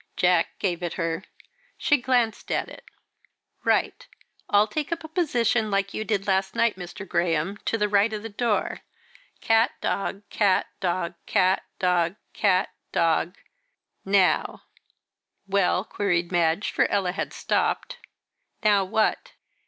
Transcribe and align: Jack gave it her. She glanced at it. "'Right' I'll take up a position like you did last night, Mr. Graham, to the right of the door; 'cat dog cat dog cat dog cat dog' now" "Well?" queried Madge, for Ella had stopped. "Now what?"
Jack 0.17 0.57
gave 0.57 0.81
it 0.81 0.93
her. 0.93 1.23
She 1.77 1.97
glanced 2.01 2.51
at 2.51 2.67
it. 2.67 2.83
"'Right' 3.63 4.07
I'll 4.49 4.65
take 4.65 4.91
up 4.91 5.03
a 5.03 5.07
position 5.07 5.69
like 5.69 5.93
you 5.93 6.03
did 6.03 6.25
last 6.25 6.55
night, 6.55 6.75
Mr. 6.75 7.07
Graham, 7.07 7.57
to 7.65 7.77
the 7.77 7.87
right 7.87 8.11
of 8.11 8.23
the 8.23 8.27
door; 8.27 8.79
'cat 9.41 9.69
dog 9.79 10.23
cat 10.31 10.65
dog 10.79 11.13
cat 11.27 11.61
dog 11.77 12.15
cat 12.33 12.71
dog' 12.91 13.35
now" 14.19 14.63
"Well?" 15.47 15.85
queried 15.85 16.31
Madge, 16.31 16.71
for 16.71 16.89
Ella 16.89 17.11
had 17.11 17.31
stopped. 17.31 17.99
"Now 18.63 18.83
what?" 18.83 19.33